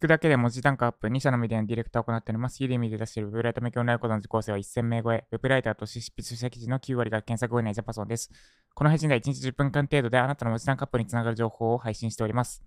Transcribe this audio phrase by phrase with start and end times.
[0.00, 2.62] 聞くだけで文字単価アップ、2社のメディアのディレクターを行っております。
[2.62, 8.30] ユーデミで出しているウェブライトメキオンライコードの受講生は1000名超え、ウェブライターとして執筆した記事の9割が検索後にないジャパソンです。
[8.72, 12.64] この配信では1日10分間程度であなたの文字単価アップにつながる情報を配信しております。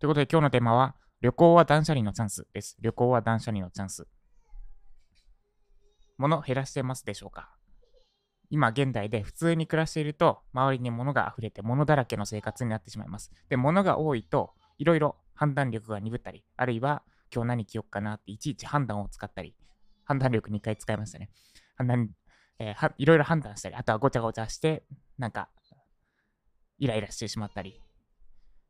[0.00, 2.76] ということで今日のテーマは、旅行は断捨離のチャンスです。
[2.80, 4.08] 旅行は断捨離のチャンス。
[6.18, 7.54] 物減らしてますでしょうか？
[8.50, 13.30] 今現代で普通に暮らしていると周りに物が溢れて物だらけの生活になってしまいます。
[13.48, 17.02] で、物が多いといろいろ判断力が鈍ったり、あるいは
[17.34, 19.54] 今日何着よっかなっていちいち判断を使ったり、
[20.04, 21.30] 判断力2回使いましたね。
[21.76, 22.10] 判断、
[22.58, 24.84] えーはいろいろ判断したり、あとはごちゃごちゃして、
[25.18, 25.48] なんか、
[26.78, 27.80] イライラしてしまったり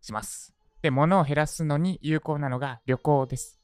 [0.00, 0.54] します。
[0.82, 3.60] で、物を減らすのに有効なのが旅行です。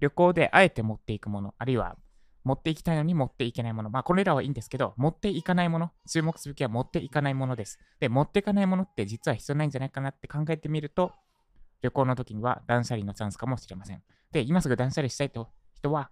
[0.00, 1.96] 旅行であえて持っていくもの、あるいは
[2.44, 3.90] 持っていきたいのに持っていけないもの。
[3.90, 7.78] まあ、これらはいいんですけど、持っていかないもの、注目すべきは持っていかないものです。
[8.00, 11.12] で、持っていかないものって実は必要ないんじゃないかなって考えてみると、
[11.82, 14.02] 旅行の時には断捨離のチャンスかもしれません。
[14.32, 16.10] で、今すぐ断捨離したいと人は、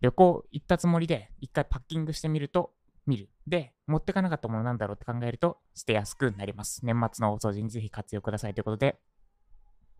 [0.00, 2.72] 旅行行ったつもりで一回パッキングしてみると、
[3.06, 3.30] 見る。
[3.46, 6.84] で、持ってかなかったものなんだろうって考えると、捨てやすくなります。
[6.84, 8.98] 年末の大掃除にぜひ活用くださいということで、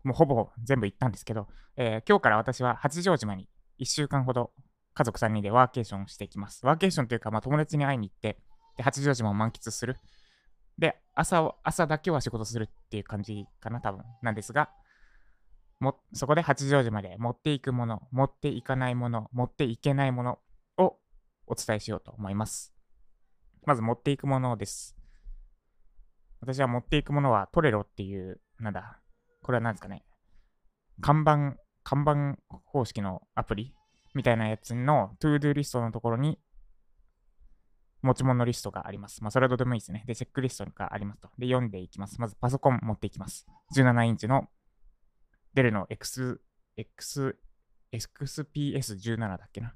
[0.03, 3.47] もうほぼ全部行ったんですけど、えー今日から私は八丈島に
[3.79, 4.51] 1週間ほど
[4.93, 6.65] 家族3人でワーケーションしていきます。
[6.65, 8.39] ワーケーションというか、まあ、友達に会いに行って、
[8.77, 9.97] で八丈島を満喫する。
[10.81, 14.71] で、朝を朝だけは仕事するっていう感じかな、多分なんですが、
[15.79, 20.39] もそこで八丈島で持っていくもの、持っていかないもの、持っていけないもの
[20.79, 20.97] を
[21.45, 22.73] お伝えしようと思います。
[23.67, 24.97] まず持っていくものです。
[26.39, 28.99] 私は持っていくものはトレロっていう、なんだ、
[29.43, 30.03] これは何ですかね。
[30.99, 33.75] 看板、看板方式のアプリ
[34.15, 36.39] みたいなやつの ToDo リストのところに
[38.01, 39.23] 持ち物リストがあります。
[39.23, 40.03] まあ、それはどうでもいいですね。
[40.07, 41.29] で、チェックリストがありますと。
[41.37, 42.19] で、読んでいきます。
[42.19, 43.47] まずパソコン持っていきます。
[43.75, 44.49] 17インチの
[45.53, 46.41] デルの X、
[46.77, 47.37] X、
[47.93, 49.75] XPS17 だっけな。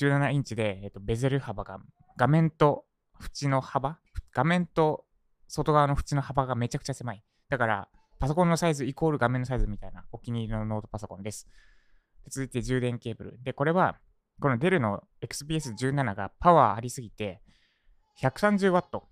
[0.00, 1.78] 17インチで、えっと、ベゼル幅が、
[2.16, 2.84] 画面と
[3.20, 3.98] 縁の幅
[4.32, 5.04] 画面と
[5.48, 7.24] 外側の縁の幅がめちゃくちゃ狭い。
[7.48, 7.88] だから、
[8.18, 11.48] パソコンのサイズイコール画面のサイズみたいなお気に入りのノートパソコンです。
[12.24, 13.42] で続いて充電ケーブル。
[13.42, 13.98] で、これは、
[14.40, 17.42] このデルの XPS17 がパワーありすぎて、
[18.20, 19.02] 130W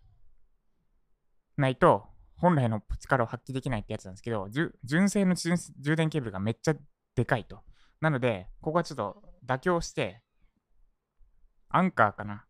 [1.56, 2.04] ないと
[2.36, 4.48] 本来の力を発揮できないってやつなんですけど、
[4.84, 6.74] 純正の充電ケーブルがめっちゃ
[7.14, 7.62] でかいと。
[8.00, 10.22] なので、ここはちょっと妥協して、
[11.68, 12.44] アンカーかな。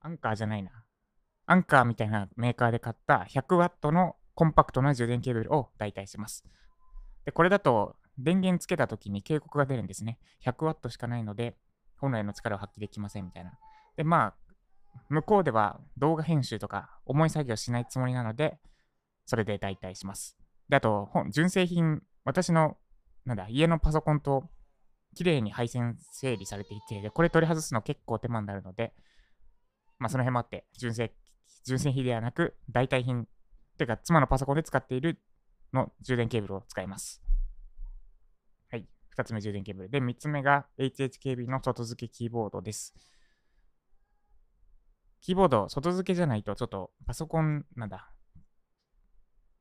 [0.00, 0.70] アンカーじゃないな。
[1.46, 6.44] アンカーみたいなメーカーで買った 100W のコンパクトな充電ケーブルを代替します。
[7.24, 10.18] で、これだと電源つけた時に警告が出るんですね。
[10.44, 11.56] 100W しかないので、
[12.04, 13.52] 本来の力を発揮できませんみたいな。
[13.96, 14.34] で、まあ、
[15.08, 18.58] 向こうでは動画編集とか重い作業しないつもりなので、
[19.26, 20.36] それで代替します。
[20.68, 22.76] で、あと、本純正品、私の、
[23.24, 24.50] なんだ、家のパソコンと
[25.14, 28.92] 綺麗に配線整理されていて、で、これ取り外すの結構手間になるので、
[29.98, 31.12] まあ、その辺もあって、純正、
[31.64, 33.26] 純正品ではなく、代替品、
[33.78, 35.18] てか、妻のパソコンで使っている
[35.72, 37.23] の充電ケーブルを使います。
[39.14, 39.24] はい。
[39.24, 39.88] 二つ目充電ケーブル。
[39.90, 42.94] で、三つ目が HHKB の外付けキーボードです。
[45.20, 48.10] キーボード、外付けじゃないと、ちょっとパソコン、なんだ、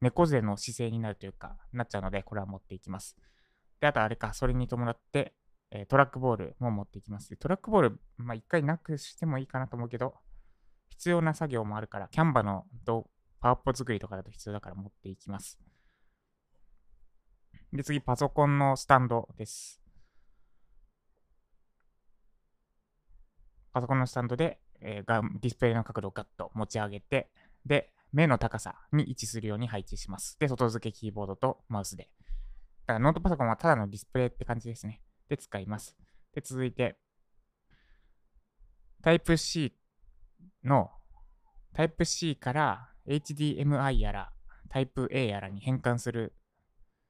[0.01, 3.15] 猫背の姿勢になるというか、なっちゃうので、これは持っていきます。
[3.79, 5.33] で、あとあれか、それに伴って、
[5.71, 7.35] えトラックボールも持っていきます。
[7.37, 10.15] トラックボール、まあ、一回なくしてもいいかなと思うけど、
[10.89, 12.65] 必要な作業もあるから、キャンバの
[13.39, 15.59] パワーポ作りとかだと必要だから持っていきます。
[17.73, 19.81] で、次、パソコンのスタンドです。
[23.71, 27.31] パソコンのスタンドで、えーがディスプレイの角度をガッと持ち上げて、
[27.65, 30.37] で、目の高さに位置するように配置します。
[30.39, 32.11] で、外付けキーボードとマウスで。
[32.85, 35.01] だからノートパソコンはただのディスプレイって感じですね。
[35.27, 35.97] で、使います。
[36.35, 36.99] で、続いて、
[39.01, 39.75] タイプ C
[40.63, 40.91] の、
[41.73, 44.31] タイプ C から HDMI やら、
[44.69, 46.35] タイプ A やらに変換する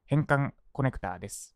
[0.06, 1.56] 変換コネクターです。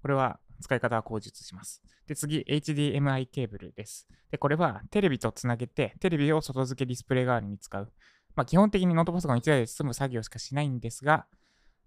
[0.00, 1.82] これは使い方は口述します。
[2.06, 4.06] で、次、HDMI ケーブルです。
[4.30, 7.92] で、これはテレビとつなげて、テレビを外付けディスプレイ代わりに使う。
[8.34, 11.26] まあ、基本的にノートパソコン1台で済む作業しかしないんですが、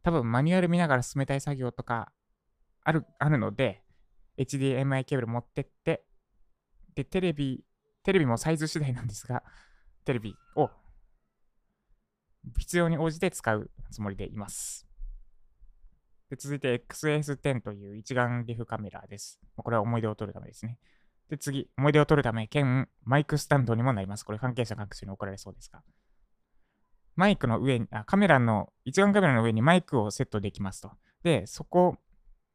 [0.04, 2.12] 多分マニュアル見ながら進めたい作業とか
[2.84, 3.84] あるあるので、
[4.38, 6.06] HDMI ケーブル持ってって、
[6.96, 7.64] で、テレビ、
[8.04, 9.44] テレビもサイズ次第なんですが、
[10.06, 10.70] テレビを
[12.58, 14.89] 必要に応じて使うつもりでいます。
[16.30, 19.40] で続いて XS10 という一眼レフカメラです。
[19.56, 20.78] これは思い出を撮るためですね。
[21.30, 24.26] で、次、思い出を撮るため、兼マイクスタンドにもなります。
[24.26, 25.84] これ関係者各種に怒られそうですが。
[27.16, 30.92] マイクの上に、あ、カメラの、一眼カメラの上にマイクをセットできますと。
[31.24, 31.98] で、そこ、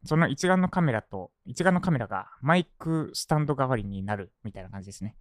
[0.04, 5.16] その一眼のカメラと、一眼のカメラがマイクスタンド代わりになるみたいな感じですね。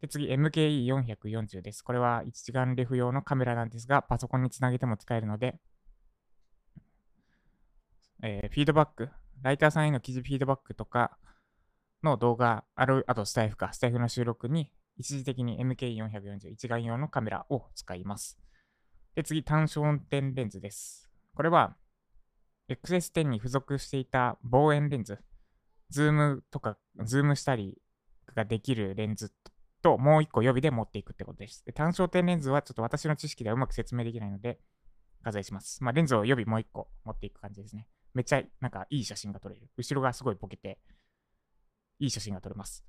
[0.00, 1.82] で、次、MKE440 です。
[1.82, 5.58] これは一眼レフ用のカメラなんですが、パソコンにつなげても使えるので、
[8.22, 9.10] えー、フィードバック、
[9.42, 11.18] ライターさんへの記事フィードバックとか
[12.02, 18.38] の動画、ある、あとスタイフか、スタイフの収録に一時的に MK440 一眼用のカメラを使います。
[19.14, 21.10] で、次、単焦点レンズです。
[21.34, 21.76] これは、
[22.68, 25.18] X-S10 に付属していた望遠レンズ、
[25.90, 27.80] ズームとか、ズームしたり
[28.34, 29.32] ができるレンズ
[29.82, 31.64] と、もう一個予備で持っていくってことです。
[31.64, 34.58] で単焦点レンズはちょっと私の知識ではうまく説明できないので、
[35.22, 35.82] 画材します。
[35.82, 37.86] まあ、レンズを予備もう一個持っていく感じですね。
[38.16, 39.68] めっちゃ、なんかいい写真が撮れる。
[39.76, 40.78] 後ろがすごいボケて、
[41.98, 42.82] いい写真が撮れます。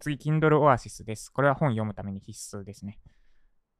[0.00, 1.30] 次、Kindle Oasis です。
[1.30, 2.98] これは本読むために必須ですね。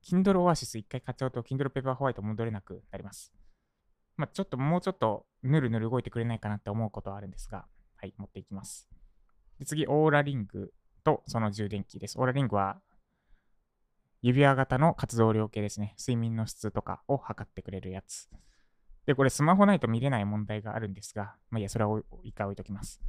[0.05, 3.33] Kindle Oasis 一回買っちゃうと Kindle Paperwhite 戻れなくなります。
[4.19, 7.65] まあ、ちょっともうちょっとぬるぬる動いてくれないかなって思うことはあるんですが、
[7.97, 8.87] はい、持っていきます。
[9.59, 12.19] で次、オーラリングとその充電器です。
[12.19, 12.83] オーラリングは
[14.21, 15.95] 指輪型の活動量計ですね。
[15.99, 18.29] 睡眠の質とかを測ってくれるやつ。
[19.09, 23.01] で、これスマホないと見れない問題があるんですが、まあいや、それは一回置いときます。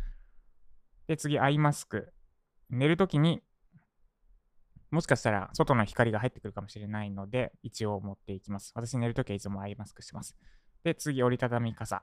[1.08, 2.14] で、次、アイマスク。
[2.70, 3.44] 寝るときに、
[4.92, 8.72] もしかしたら外の光が入ってくるかもしれないので、一応持っていきます。
[8.76, 10.38] 私寝るときはいつもアイマスクしてます。
[10.86, 12.02] で、次、折りたたみ傘。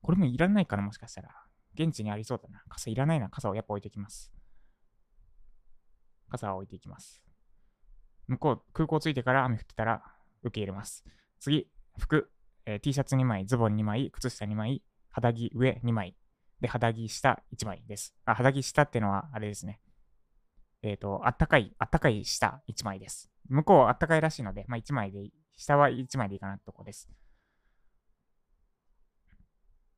[0.00, 1.28] これもいらないかな、もしかしたら。
[1.74, 2.62] 現地にありそうだな。
[2.70, 3.28] 傘いらないな。
[3.28, 4.32] 傘をやっぱ置いてきます。
[6.30, 7.22] 傘を置いていきます。
[8.26, 10.02] 向こう、空港着いてから雨降ってたら
[10.42, 11.04] 受け入れます。
[11.40, 11.68] 次、
[11.98, 12.32] 服、
[12.66, 16.16] えー、T シャツ2枚、ズボン2枚、靴下2枚、肌着上2枚、
[16.60, 18.14] で、肌着下1枚です。
[18.24, 19.80] あ、肌着下ってのはあれですね。
[20.82, 23.30] えっ、ー、と、あったかい、あったかい下1枚です。
[23.48, 27.10] 向こうあったかいらしいので、まあ1枚で、下は1枚でいいかなってとこです。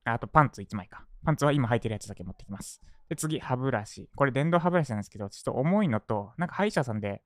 [0.04, 1.06] あとパンツ1枚か。
[1.24, 2.82] パンツは今履いてるやつだけ持ってきます。
[3.08, 4.08] で、次、歯ブラシ。
[4.16, 7.22] これ電動歯ブラシなんですけど、ちょっと重いのと、なんか歯医者さんで、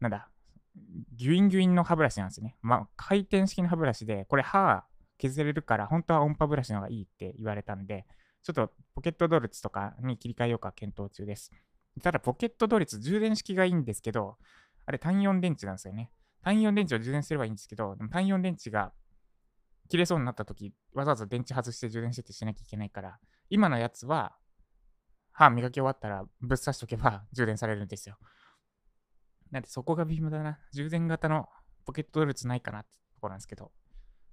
[0.00, 0.28] なんだ、
[1.14, 2.56] ギュインギュインの歯ブラシなんですね。
[2.62, 4.84] まあ、回転式の歯ブラシで、これ歯
[5.18, 8.06] 削れるから、本当は音波ブラシの方がいいって言われたんで、
[8.42, 11.50] ちょっとポケットドルツとかに切り替えようか検討中です。
[12.02, 14.36] ただ、ポケットドルツ、充電式がいいんですけど、
[14.84, 16.12] あれ単4電池なんですよね。
[16.42, 18.92] 単4電池を充電すればいいんですけど、でも単4電池が
[19.88, 23.18] 切れそうになった時、わざわざ電池外して充電してってしなきゃいけないから、
[23.50, 24.36] 今のやつは、
[25.32, 28.16] 歯磨き終わったらぶっ刺しとけば充電されるんですよ。
[29.50, 30.58] なんでそこが微妙だな。
[30.72, 31.48] 充電型の
[31.84, 33.72] ポケットドルツないかなってところなんですけど、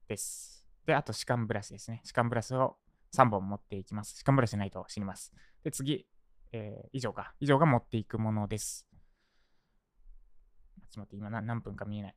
[0.07, 0.65] です。
[0.85, 2.01] で、あと歯間ブラシですね。
[2.05, 2.77] 歯間ブラシを
[3.15, 4.17] 3本持っていきます。
[4.17, 5.31] しかもブラシないと死にます。
[5.63, 6.07] で、次、
[6.51, 7.33] えー、以上か。
[7.39, 8.87] 以上が持っていくものです。
[10.81, 12.15] ちょっと待って、今何分か見えない。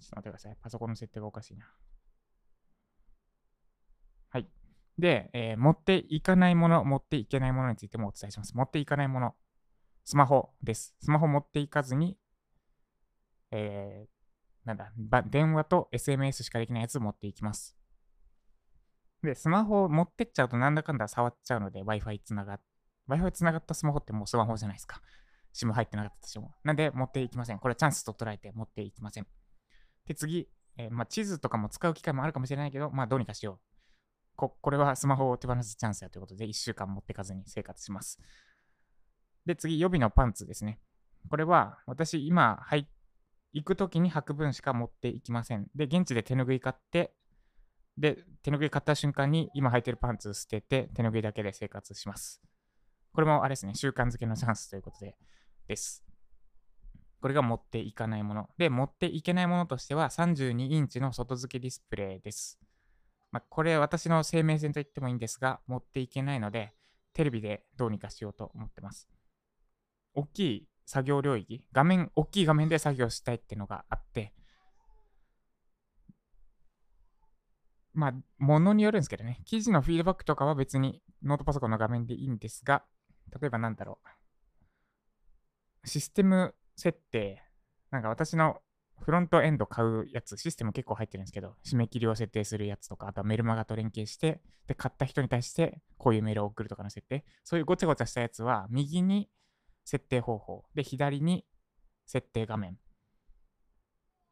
[0.00, 0.56] ちょっと待ってください。
[0.60, 1.66] パソコンの設定がおかしいな。
[4.30, 4.48] はい。
[5.00, 8.56] で、えー、持っていかないもの、持っていけないものについてもお伝えします。
[8.56, 9.34] 持っていかないもの。
[10.04, 10.94] スマホです。
[11.00, 12.16] スマホ持っていかずに
[13.52, 14.92] えー、なんだ、
[15.26, 17.76] 電話と SMS しかできないやつ持っていきます。
[19.22, 22.60] で、スマホを持ってっちゃうとなんだかんだ触っちゃうので Wi-Fi つながっ、
[23.08, 25.02] Wi-Fi つながったスマホってもうスマホじゃないですか。
[25.52, 26.54] SIM 入ってなかったとしても。
[26.62, 27.58] なんで持っていきません。
[27.58, 29.26] これはチャンスと捉えて持っていきません。
[30.06, 33.69] で、次、えー、まあ、地図とかも使う機会もあるかもしれないけど、まあ、どうにかしよう。
[34.48, 38.18] ここれはスマホを手放すチャンスやということで、1週間持ってかずに生活します。
[39.46, 40.80] で、次、予備のパンツですね。
[41.28, 42.86] これは、私、今入っ
[43.52, 45.68] 行くときに履く分しか持っていきません。
[45.74, 47.14] で、現地で手ぬぐい買って、
[47.98, 52.40] で、手ぬぐい買った瞬間に今履いてるパンツ捨てて、手ぬぐいだけで生活します。
[53.12, 55.16] これもあれですね、習慣づけのチャンスということで、
[55.66, 56.04] です。
[57.20, 58.48] これが持っていかないもの。
[58.56, 62.58] で、持っていけないものとしては32インチの外付けディスプレイです。
[63.32, 66.72] まあ、これ私の生命線と言ってもいいんですが、持っていけないので、
[67.12, 69.08] テレビでどうにかしようと思ってます。
[70.14, 74.32] 大きい作業領域、画面、大きい画面で作業したいっていうのがあって、
[77.92, 82.84] まあ、ものによるんですけどね、記事のフィードバックとかは別にノートパソコンの画面でいいんですが、
[83.40, 83.98] 例えばなんだろ
[85.84, 85.88] う。
[85.88, 87.42] システム設定、
[87.90, 88.60] なんか私の
[89.00, 99.30] フロントエンド買うやつ、システム結構入ってるんですけど、締め切りを設定するやつとか、あとはメルマガと連携して、で、買った人に対してこういうメールを送るとかの設定、そういうごちゃごちゃしたやつは、右に
[99.84, 100.64] 設定方法。
[100.74, 101.44] で、左に
[102.06, 102.78] 設定画面。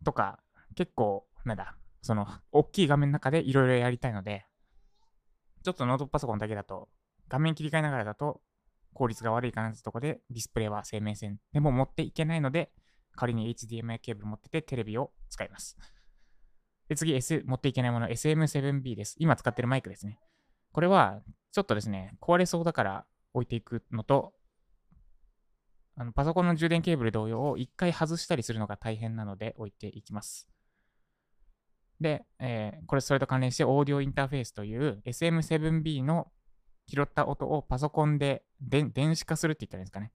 [0.04, 0.40] とか、
[0.74, 4.44] 結構、なんだ、その、大きい画面の中でいろいろやりたいので、
[5.62, 6.88] ちょっとノートパソコンだけだと
[7.28, 8.40] 画面切り替えながらだと
[8.94, 12.70] 効率が悪いかなってとこで、ディスプレイは生命線でも持っていけないので、
[13.18, 15.76] 仮に HDMI ケーブル持っててテレビを使います。
[16.88, 19.16] で、次、S、持っていけないもの、SM7B です。
[19.18, 20.20] 今使ってるマイクですね。
[20.72, 21.20] これは、
[21.50, 24.34] ちょっとですね、壊れそうだから置いていくのと、
[25.96, 30.48] あのパソコンの充電ケーブル同様を一回外したりするのが大変なので置いていきます。
[32.00, 36.30] で、えー、これそれと関連してオーディオインターフェースという SM7B の
[36.86, 40.12] 拾った音をパソコンで電子化するって言ったらいいんですかね。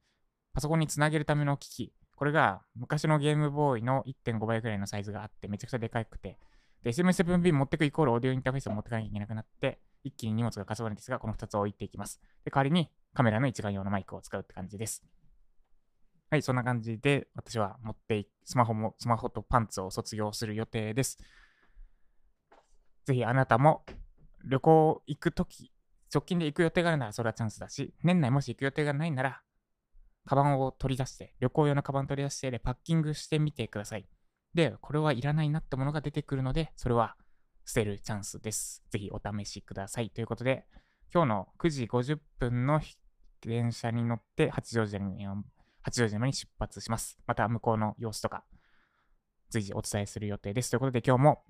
[0.54, 1.94] パソコンにつなげるための機器。
[2.16, 6.38] これが昔のゲームボーイの1.5倍くらいのサイズがあってめちゃくちゃでかくて、
[6.84, 12.20] で、SM7B 持ってくイコールオーディオインターフェースを持ってかなきゃいけなくなって、一気に荷物がかさばるんですが、この2つを置いていきます。
[12.44, 15.04] で、代わりにカメラの一眼用のマイクを使うって感じです。
[16.30, 21.20] はい、そんな感じで私は持ってスマホも、スマホとパンツを卒業する予定です。
[23.06, 23.86] ぜひあなたも
[24.44, 25.72] 旅行行くとき、
[26.14, 29.42] 直近で行く予定があるならそれはチャンスだし、年内もし行く予定がないなら、
[30.26, 34.08] カバンを取り出して、旅行用のカバン取り出して、で、パッキングしてみてください。
[34.54, 37.16] で、これはいらないなってものが出てくるので、それは
[37.66, 38.84] 捨てるチャンスです。
[38.90, 40.10] ぜひお試しください。
[40.10, 40.66] ということで、
[41.14, 42.82] 今日の9時50分の
[43.42, 45.28] 電車に乗って八丈島に
[45.82, 47.18] 八丈島に出発します。
[47.28, 48.44] また向こうの様子とか
[49.50, 50.72] 随時お伝えする予定です。
[50.72, 51.44] ということで今日も、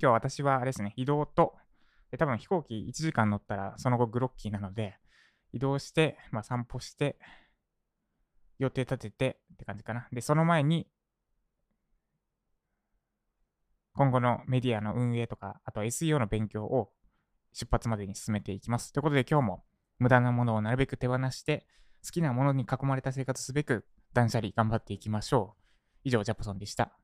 [0.00, 1.54] 今日私はあれですね、移動と、
[2.10, 4.96] で多分飛行機1時間乗ったらその後グロッキーなので、
[5.52, 7.18] 移動して、まあ、散歩して、
[8.64, 10.08] 予定立ててって感じかな。
[10.12, 10.86] で、その前に
[13.94, 16.90] 今後のメディアの運営とか、あと SEO の勉強を
[17.52, 18.92] 出発までに進めていきます。
[18.92, 19.64] ということで今日も
[19.98, 21.66] 無駄なものをなるべく手放して、
[22.04, 25.62] 好きなものに囲まれた生活すべく断捨離頑張っていきましょう。
[26.04, 26.98] 以上、ジャパソンでした。